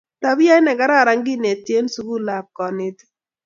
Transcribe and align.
tabiait 0.21 0.63
nekararan 0.65 1.19
keneti 1.25 1.71
en 1.79 1.87
suku 1.93 2.15
ak 2.37 2.45
konetik 2.57 3.09